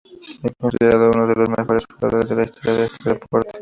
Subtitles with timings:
[0.41, 3.59] Es considerado uno de los mejores jugadores de la historia de este deporte.